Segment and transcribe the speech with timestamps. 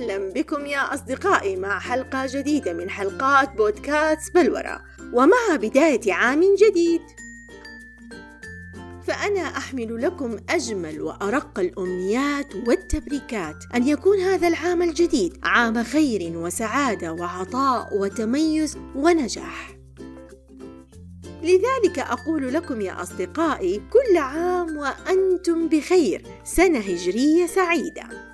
[0.00, 7.00] أهلا بكم يا أصدقائي مع حلقة جديدة من حلقات بودكاست بلورة ومع بداية عام جديد.
[9.06, 13.56] فأنا أحمل لكم أجمل وأرق الأمنيات والتبريكات.
[13.74, 19.76] أن يكون هذا العام الجديد عام خير وسعادة وعطاء وتميز ونجاح.
[21.42, 26.22] لذلك أقول لكم يا أصدقائي كل عام وأنتم بخير.
[26.44, 28.29] سنة هجرية سعيدة.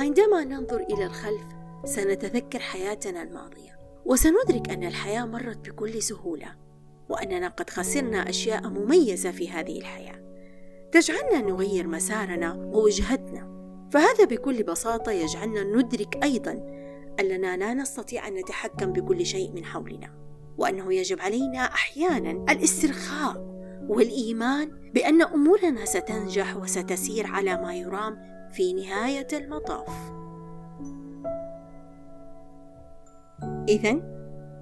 [0.00, 1.44] عندما ننظر إلى الخلف
[1.84, 6.56] سنتذكر حياتنا الماضية وسندرك أن الحياة مرت بكل سهولة
[7.08, 10.20] وأننا قد خسرنا أشياء مميزة في هذه الحياة.
[10.92, 13.50] تجعلنا نغير مسارنا ووجهتنا
[13.92, 16.52] فهذا بكل بساطة يجعلنا ندرك أيضا
[17.20, 20.14] أننا لا نستطيع أن نتحكم بكل شيء من حولنا
[20.58, 23.50] وأنه يجب علينا أحيانا الاسترخاء
[23.88, 30.12] والإيمان بأن أمورنا ستنجح وستسير على ما يرام في نهاية المطاف.
[33.68, 33.92] إذا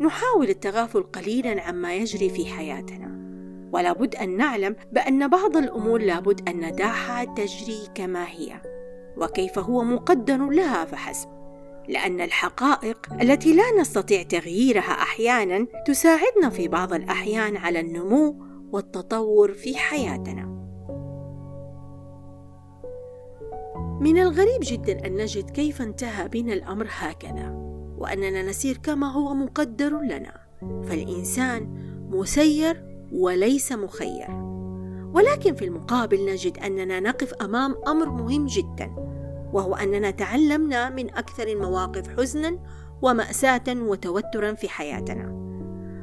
[0.00, 3.18] نحاول التغافل قليلا عما يجري في حياتنا،
[3.72, 8.60] ولا بد أن نعلم بأن بعض الأمور لابد أن ندعها تجري كما هي،
[9.16, 11.28] وكيف هو مقدر لها فحسب.
[11.88, 18.36] لأن الحقائق التي لا نستطيع تغييرها أحيانا تساعدنا في بعض الأحيان على النمو
[18.72, 20.57] والتطور في حياتنا.
[24.00, 27.50] من الغريب جدا أن نجد كيف انتهى بنا الأمر هكذا
[27.98, 30.32] وأننا نسير كما هو مقدر لنا.
[30.60, 31.68] فالإنسان
[32.10, 34.30] مسير وليس مخير.
[35.14, 38.90] ولكن في المقابل نجد أننا نقف أمام أمر مهم جدا
[39.52, 42.58] وهو أننا تعلمنا من أكثر المواقف حزنا
[43.02, 45.48] ومأساة وتوترا في حياتنا.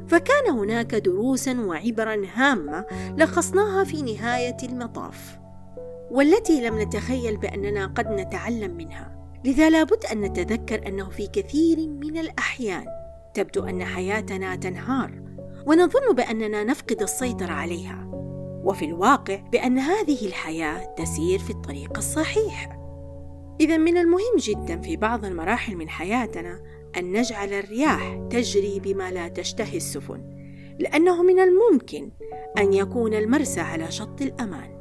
[0.08, 2.84] فكان هناك دروسا وعبرا هامة
[3.16, 5.45] لخصناها في نهاية المطاف.
[6.10, 9.16] والتي لم نتخيل بأننا قد نتعلم منها.
[9.44, 12.86] لذا لابد أن نتذكر أنه في كثير من الأحيان
[13.34, 15.22] تبدو أن حياتنا تنهار
[15.66, 18.10] ونظن بأننا نفقد السيطرة عليها.
[18.64, 22.78] وفي الواقع بأن هذه الحياة تسير في الطريق الصحيح.
[23.60, 26.60] إذا من المهم جدا في بعض المراحل من حياتنا
[26.96, 30.36] أن نجعل الرياح تجري بما لا تشتهي السفن
[30.78, 32.10] لأنه من الممكن
[32.58, 34.75] أن يكون المرسى على شط الأمان.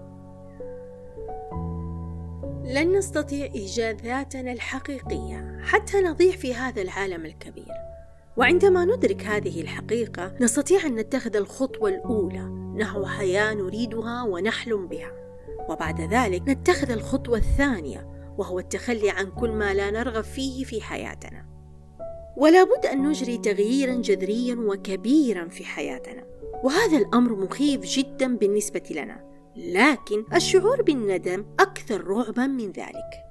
[2.65, 7.73] لن نستطيع إيجاد ذاتنا الحقيقية حتى نضيع في هذا العالم الكبير.
[8.37, 12.43] وعندما ندرك هذه الحقيقة نستطيع أن نتخذ الخطوة الأولى
[12.77, 15.11] نحو حياة نريدها ونحلم بها.
[15.69, 21.45] وبعد ذلك نتخذ الخطوة الثانية وهو التخلي عن كل ما لا نرغب فيه في حياتنا.
[22.37, 26.23] ولا بد أن نجري تغييرا جذريا وكبيرا في حياتنا.
[26.63, 29.34] وهذا الأمر مخيف جدا بالنسبة لنا.
[29.55, 33.25] لكن الشعور بالندم أكثر رعبا من ذلك.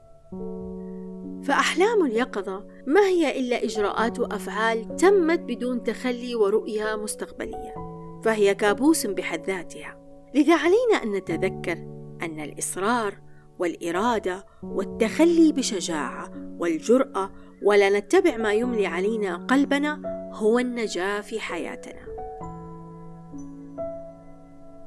[1.44, 7.74] فأحلام اليقظة ما هي إلا إجراءات وأفعال تمت بدون تخلي ورؤية مستقبلية
[8.24, 10.00] فهي كابوس بحد ذاتها.
[10.34, 11.78] لذا علينا أن نتذكر
[12.22, 13.14] أن الإصرار
[13.58, 17.32] والإرادة والتخلي بشجاعة والجرأة
[17.62, 20.02] ولا نتبع ما يملي علينا قلبنا
[20.34, 22.23] هو النجاة في حياتنا.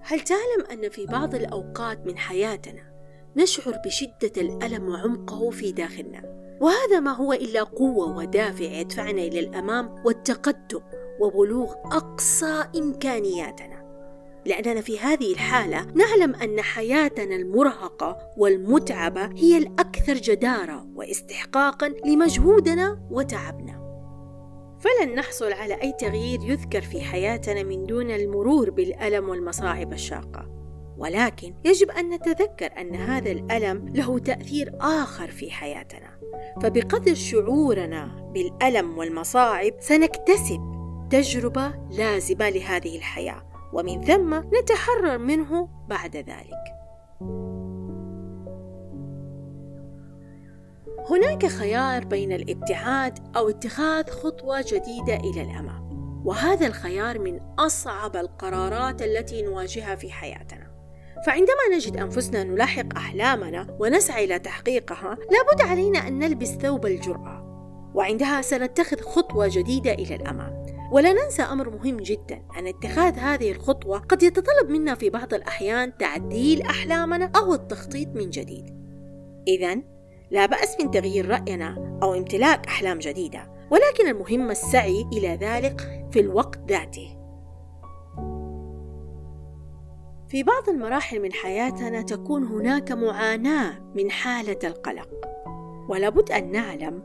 [0.10, 2.82] هل تعلم أن في بعض الأوقات من حياتنا
[3.36, 6.24] نشعر بشدة الألم وعمقه في داخلنا؟
[6.62, 10.82] وهذا ما هو إلا قوة ودافع يدفعنا إلى الأمام والتقدم
[11.20, 13.88] وبلوغ أقصى إمكانياتنا.
[14.46, 23.67] لأننا في هذه الحالة نعلم أن حياتنا المرهقة والمتعبة هي الأكثر جدارة واستحقاقا لمجهودنا وتعبنا.
[24.88, 30.50] فلن نحصل على أي تغيير يذكر في حياتنا من دون المرور بالألم والمصاعب الشاقة.
[30.98, 36.20] ولكن يجب أن نتذكر أن هذا الألم له تأثير آخر في حياتنا.
[36.62, 40.60] فبقدر شعورنا بالألم والمصاعب سنكتسب
[41.10, 43.44] تجربة لازمة لهذه الحياة.
[43.74, 46.64] ومن ثم نتحرر منه بعد ذلك.
[51.10, 55.88] هناك خيار بين الابتعاد أو اتخاذ خطوة جديدة إلى الأمام
[56.26, 60.68] وهذا الخيار من أصعب القرارات التي نواجهها في حياتنا.
[61.26, 67.44] فعندما نجد أنفسنا نلاحق أحلامنا ونسعى إلى تحقيقها لابد علينا أن نلبس ثوب الجرأة
[67.96, 70.66] وعندها سنتخذ خطوة جديدة إلى الأمام.
[70.92, 75.98] ولا ننسى أمر مهم جدا أن اتخاذ هذه الخطوة قد يتطلب منا في بعض الأحيان
[75.98, 78.78] تعديل أحلامنا أو التخطيط من جديد.
[79.48, 79.97] اذا
[80.32, 86.20] لا بأس من تغيير رأينا أو امتلاك أحلام جديدة ولكن المهم السعي إلى ذلك في
[86.20, 87.18] الوقت ذاته.
[90.30, 95.10] في بعض المراحل من حياتنا تكون هناك معاناة من حالة القلق
[95.90, 97.04] ولابد أن نعلم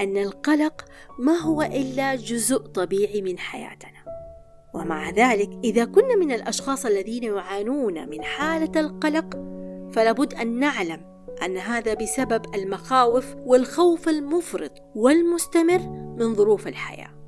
[0.00, 0.84] أن القلق
[1.18, 4.00] ما هو إلا جزء طبيعي من حياتنا.
[4.74, 9.36] ومع ذلك إذا كنا من الأشخاص الذين يعانون من حالة القلق
[9.92, 11.00] فلابد أن نعلم
[11.44, 15.78] أن هذا بسبب المخاوف والخوف المفرط والمستمر
[16.18, 17.20] من ظروف الحياة.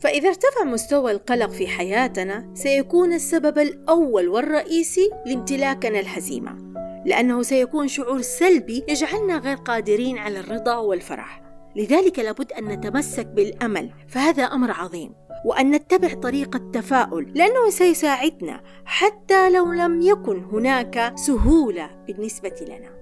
[0.00, 6.68] فإذا ارتفع مستوى القلق في حياتنا سيكون السبب الأول والرئيسي لامتلاكنا الهزيمة
[7.06, 11.42] لأنه سيكون شعور سلبي يجعلنا غير قادرين على الرضا والفرح.
[11.76, 15.14] لذلك لابد أن نتمسك بالأمل فهذا أمر عظيم.
[15.44, 22.97] وأن نتبع طريق التفاؤل لأنه سيساعدنا حتى لو لم يكن هناك سهولة بالنسبة لنا.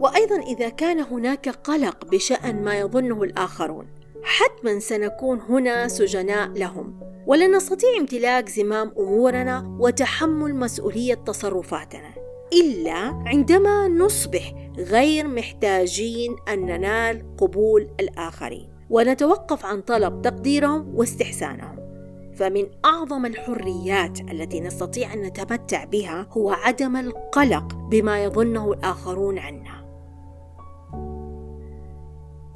[0.00, 3.86] وأيضا إذا كان هناك قلق بشأن ما يظنه الآخرون
[4.22, 7.00] حتما سنكون هنا سجناء لهم.
[7.26, 12.14] ولن نستطيع امتلاك زمام أمورنا وتحمل مسؤولية تصرفاتنا.
[12.52, 18.68] إلا عندما نصبح غير محتاجين أن ننال قبول الآخرين.
[18.90, 21.83] ونتوقف عن طلب تقديرهم واستحسانهم.
[22.36, 29.84] فمن أعظم الحريات التي نستطيع أن نتمتع بها هو عدم القلق بما يظنه الآخرون عنا.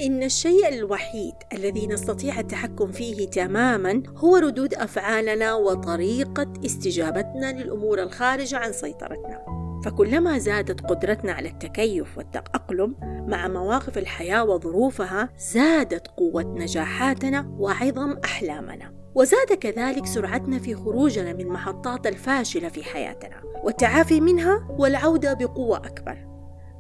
[0.01, 8.57] إن الشيء الوحيد الذي نستطيع التحكم فيه تماما هو ردود أفعالنا وطريقة استجابتنا للأمور الخارجة
[8.57, 9.45] عن سيطرتنا.
[9.85, 12.95] فكلما زادت قدرتنا على التكيف والتأقلم
[13.29, 18.98] مع مواقف الحياة وظروفها زادت قوة نجاحاتنا وعظم أحلامنا.
[19.15, 26.29] وزاد كذلك سرعتنا في خروجنا من محطات الفاشلة في حياتنا والتعافي منها والعودة بقوة أكبر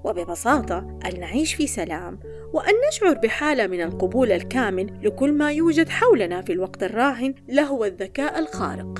[0.04, 2.20] وببساطة أن نعيش في سلام
[2.52, 8.38] وأن نشعر بحالة من القبول الكامل لكل ما يوجد حولنا في الوقت الراهن له الذكاء
[8.38, 8.98] الخارق.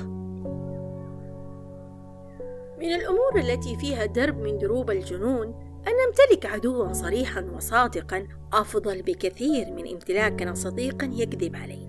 [2.79, 5.47] من الأمور التي فيها درب من دروب الجنون
[5.89, 11.88] أن نمتلك عدوا صريحا وصادقا أفضل بكثير من امتلاكنا صديقا يكذب علينا.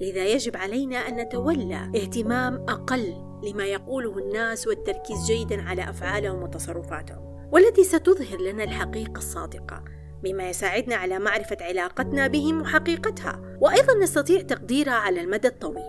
[0.00, 3.14] لذا يجب علينا أن نتولى اهتمام أقل
[3.44, 7.48] لما يقوله الناس والتركيز جيدا على أفعالهم وتصرفاتهم.
[7.52, 9.84] والتي ستظهر لنا الحقيقة الصادقة
[10.24, 15.88] مما يساعدنا على معرفة علاقتنا بهم وحقيقتها وأيضا نستطيع تقديرها على المدى الطويل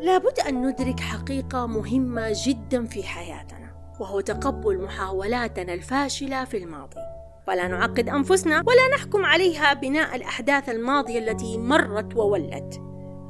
[0.00, 3.70] لابد أن ندرك حقيقة مهمة جدا في حياتنا
[4.00, 7.09] وهو تقبل محاولاتنا الفاشلة في الماضي
[7.50, 12.80] فلا نعقد أنفسنا ولا نحكم عليها بناء الأحداث الماضية التي مرت وولت.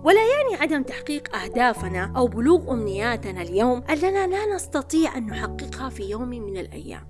[0.05, 6.11] ولا يعني عدم تحقيق أهدافنا أو بلوغ أمنياتنا اليوم أننا لا نستطيع أن نحققها في
[6.11, 7.07] يوم من الأيام.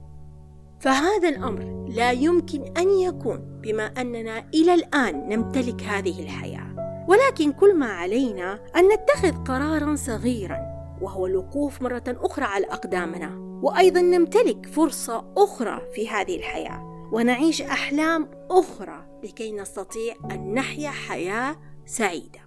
[0.81, 7.05] فهذا الأمر لا يمكن أن يكون بما أننا إلى الآن نمتلك هذه الحياة.
[7.09, 10.59] ولكن كل ما علينا أن نتخذ قرارا صغيرا
[11.01, 16.90] وهو الوقوف مرة أخرى على أقدامنا وأيضا نمتلك فرصة أخرى في هذه الحياة.
[17.13, 22.41] ونعيش أحلام أخرى لكي نستطيع أن نحيا حياة سعيدة.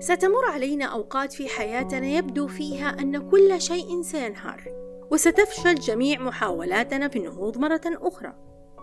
[0.00, 4.64] ستمر علينا أوقات في حياتنا يبدو فيها أن كل شيء سينهار
[5.10, 8.34] وستفشل جميع محاولاتنا في النهوض مرة أخرى.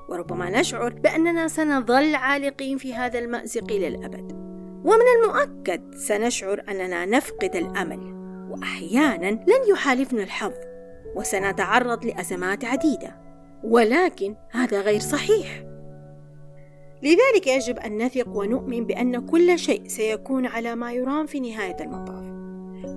[0.09, 4.31] وربما نشعر بأننا سنظل عالقين في هذا المأزق للأبد.
[4.85, 8.15] ومن المؤكد سنشعر أننا نفقد الأمل
[8.49, 10.53] واحيانا لن يحالفنا الحظ.
[11.15, 13.21] وسنتعرض لأزمات عديدة.
[13.63, 15.63] ولكن هذا غير صحيح.
[17.03, 22.25] لذلك يجب أن نثق ونؤمن بأن كل شيء سيكون على ما يرام في نهاية المطاف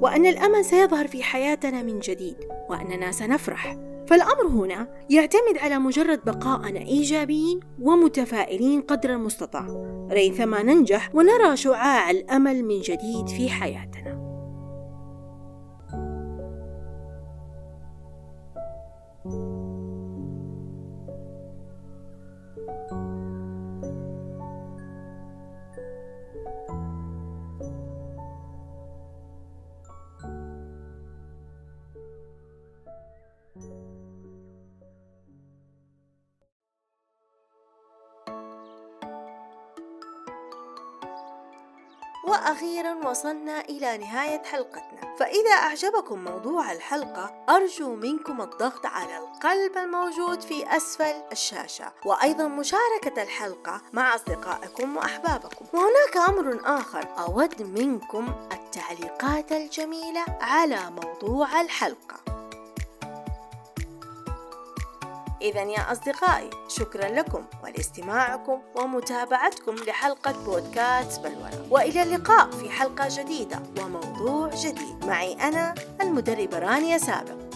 [0.03, 2.37] وأن الأمل سيظهر في حياتنا من جديد
[2.71, 3.77] وأننا سنفرح.
[4.07, 9.67] فالأمر هنا يعتمد على مجرد بقائنا إيجابيين ومتفائلين قدر المستطاع
[10.11, 14.18] ريثما ننجح ونرى شعاع الأمل من جديد في حياتنا.
[42.29, 45.17] وأخيرا وصلنا إلى نهاية حلقتنا.
[45.19, 51.93] فإذا أعجبكم موضوع الحلقة أرجو منكم الضغط على القلب الموجود في أسفل الشاشة.
[52.05, 55.65] وأيضا مشاركة الحلقة مع أصدقائكم وأحبابكم.
[55.73, 62.38] وهناك أمر آخر أود منكم التعليقات الجميلة على موضوع الحلقة.
[65.43, 73.63] إذا يا أصدقائي شكرا لكم ولاستماعكم ومتابعتكم لحلقة بودكاست بلورة وإلى اللقاء في حلقة جديدة
[73.81, 75.05] وموضوع جديد.
[75.05, 77.48] معي أنا المدربة رانيا سابق.